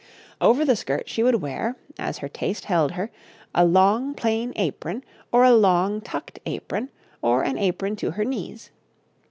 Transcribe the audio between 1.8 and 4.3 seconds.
as her taste held her, a long,